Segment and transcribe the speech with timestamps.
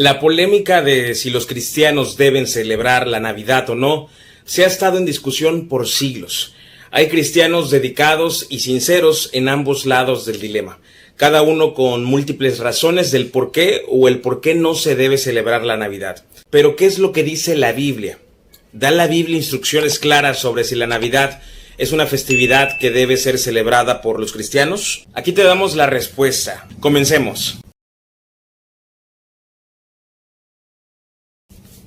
[0.00, 4.08] La polémica de si los cristianos deben celebrar la Navidad o no
[4.46, 6.54] se ha estado en discusión por siglos.
[6.90, 10.78] Hay cristianos dedicados y sinceros en ambos lados del dilema,
[11.16, 15.18] cada uno con múltiples razones del por qué o el por qué no se debe
[15.18, 16.24] celebrar la Navidad.
[16.48, 18.20] Pero ¿qué es lo que dice la Biblia?
[18.72, 21.42] ¿Da la Biblia instrucciones claras sobre si la Navidad
[21.76, 25.04] es una festividad que debe ser celebrada por los cristianos?
[25.12, 26.66] Aquí te damos la respuesta.
[26.80, 27.60] Comencemos.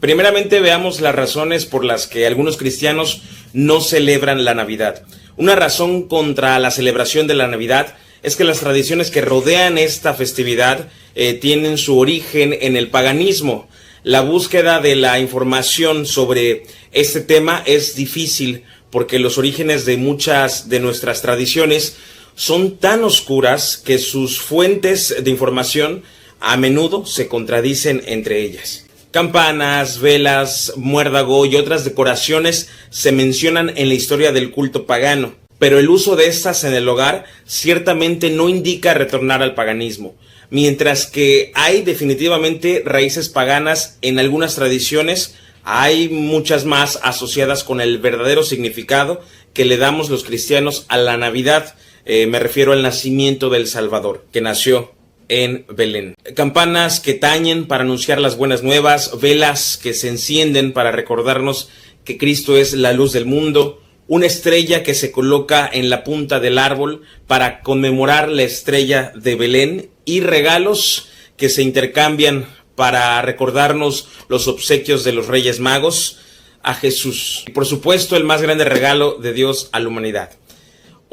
[0.03, 3.21] Primeramente veamos las razones por las que algunos cristianos
[3.53, 5.03] no celebran la Navidad.
[5.37, 10.13] Una razón contra la celebración de la Navidad es que las tradiciones que rodean esta
[10.13, 13.69] festividad eh, tienen su origen en el paganismo.
[14.03, 20.67] La búsqueda de la información sobre este tema es difícil porque los orígenes de muchas
[20.67, 21.95] de nuestras tradiciones
[22.35, 26.03] son tan oscuras que sus fuentes de información
[26.41, 28.83] a menudo se contradicen entre ellas.
[29.13, 35.77] Campanas, velas, muérdago y otras decoraciones se mencionan en la historia del culto pagano, pero
[35.77, 40.15] el uso de estas en el hogar ciertamente no indica retornar al paganismo,
[40.49, 47.99] mientras que hay definitivamente raíces paganas en algunas tradiciones, hay muchas más asociadas con el
[47.99, 49.21] verdadero significado
[49.53, 54.25] que le damos los cristianos a la Navidad, eh, me refiero al nacimiento del Salvador,
[54.31, 54.95] que nació
[55.33, 56.15] en Belén.
[56.35, 61.69] Campanas que tañen para anunciar las buenas nuevas, velas que se encienden para recordarnos
[62.03, 66.39] que Cristo es la luz del mundo, una estrella que se coloca en la punta
[66.39, 72.45] del árbol para conmemorar la estrella de Belén y regalos que se intercambian
[72.75, 76.19] para recordarnos los obsequios de los Reyes Magos
[76.61, 77.43] a Jesús.
[77.47, 80.31] Y por supuesto el más grande regalo de Dios a la humanidad.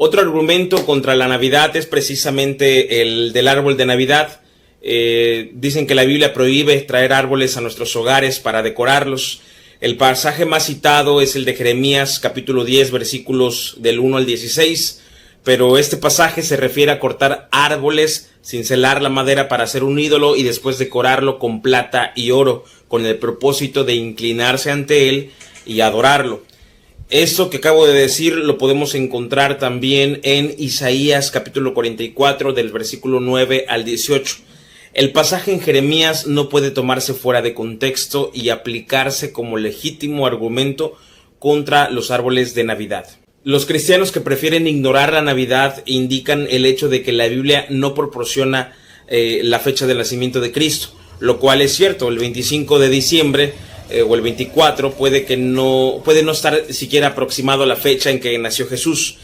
[0.03, 4.41] Otro argumento contra la Navidad es precisamente el del árbol de Navidad.
[4.81, 9.43] Eh, dicen que la Biblia prohíbe traer árboles a nuestros hogares para decorarlos.
[9.79, 15.03] El pasaje más citado es el de Jeremías capítulo 10 versículos del 1 al 16,
[15.43, 19.99] pero este pasaje se refiere a cortar árboles sin celar la madera para hacer un
[19.99, 25.29] ídolo y después decorarlo con plata y oro con el propósito de inclinarse ante él
[25.67, 26.41] y adorarlo.
[27.11, 33.19] Esto que acabo de decir lo podemos encontrar también en Isaías capítulo 44 del versículo
[33.19, 34.37] 9 al 18.
[34.93, 40.95] El pasaje en Jeremías no puede tomarse fuera de contexto y aplicarse como legítimo argumento
[41.37, 43.05] contra los árboles de Navidad.
[43.43, 47.93] Los cristianos que prefieren ignorar la Navidad indican el hecho de que la Biblia no
[47.93, 48.73] proporciona
[49.09, 52.07] eh, la fecha del nacimiento de Cristo, lo cual es cierto.
[52.07, 53.53] El 25 de diciembre
[53.91, 58.09] eh, o el 24 puede que no puede no estar siquiera aproximado a la fecha
[58.09, 59.17] en que nació Jesús.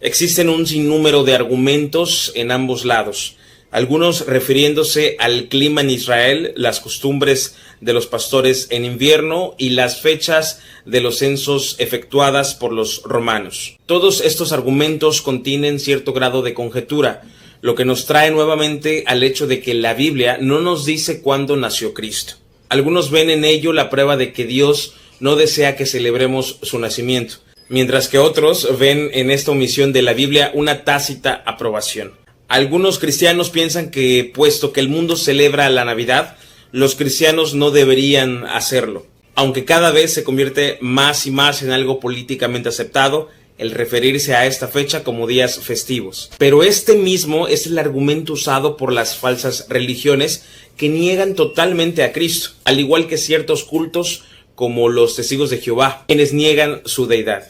[0.00, 3.36] Existen un sinnúmero de argumentos en ambos lados,
[3.70, 10.00] algunos refiriéndose al clima en Israel, las costumbres de los pastores en invierno y las
[10.00, 13.76] fechas de los censos efectuadas por los romanos.
[13.86, 17.22] Todos estos argumentos contienen cierto grado de conjetura,
[17.60, 21.56] lo que nos trae nuevamente al hecho de que la Biblia no nos dice cuándo
[21.56, 22.41] nació Cristo.
[22.72, 27.34] Algunos ven en ello la prueba de que Dios no desea que celebremos su nacimiento,
[27.68, 32.12] mientras que otros ven en esta omisión de la Biblia una tácita aprobación.
[32.48, 36.38] Algunos cristianos piensan que, puesto que el mundo celebra la Navidad,
[36.70, 39.04] los cristianos no deberían hacerlo,
[39.34, 43.28] aunque cada vez se convierte más y más en algo políticamente aceptado
[43.58, 46.30] el referirse a esta fecha como días festivos.
[46.38, 50.44] Pero este mismo es el argumento usado por las falsas religiones
[50.76, 54.24] que niegan totalmente a Cristo, al igual que ciertos cultos
[54.54, 57.48] como los testigos de Jehová, quienes niegan su deidad.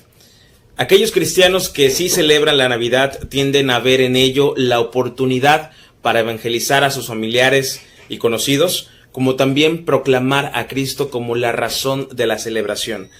[0.76, 5.70] Aquellos cristianos que sí celebran la Navidad tienden a ver en ello la oportunidad
[6.00, 12.08] para evangelizar a sus familiares y conocidos, como también proclamar a Cristo como la razón
[12.12, 13.10] de la celebración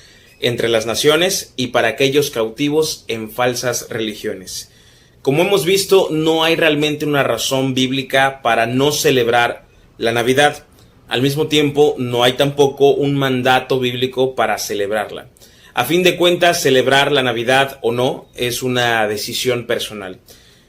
[0.43, 4.71] entre las naciones y para aquellos cautivos en falsas religiones.
[5.23, 9.67] Como hemos visto, no hay realmente una razón bíblica para no celebrar
[9.97, 10.65] la Navidad.
[11.09, 15.29] Al mismo tiempo, no hay tampoco un mandato bíblico para celebrarla.
[15.75, 20.19] A fin de cuentas, celebrar la Navidad o no es una decisión personal.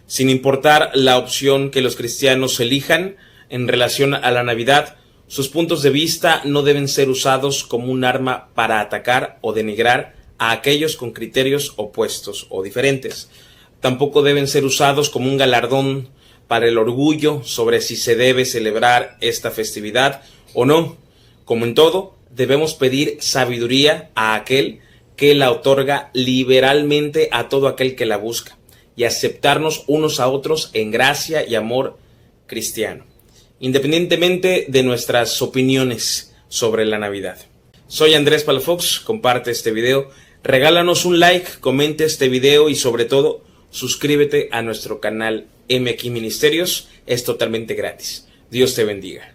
[0.06, 3.16] Sin importar la opción que los cristianos elijan
[3.50, 4.98] en relación a la Navidad,
[5.34, 10.14] sus puntos de vista no deben ser usados como un arma para atacar o denigrar
[10.38, 13.32] a aquellos con criterios opuestos o diferentes.
[13.80, 16.10] Tampoco deben ser usados como un galardón
[16.48, 20.22] para el orgullo sobre si se debe celebrar esta festividad
[20.54, 20.98] o no.
[21.46, 24.82] Como en todo, debemos pedir sabiduría a aquel
[25.16, 28.60] que la otorga liberalmente a todo aquel que la busca
[28.96, 31.98] y aceptarnos unos a otros en gracia y amor
[32.46, 33.13] cristiano.
[33.64, 37.38] Independientemente de nuestras opiniones sobre la Navidad.
[37.88, 40.10] Soy Andrés Palafox, comparte este video,
[40.44, 46.90] regálanos un like, comente este video y sobre todo suscríbete a nuestro canal MX Ministerios,
[47.06, 48.28] es totalmente gratis.
[48.52, 49.33] Dios te bendiga.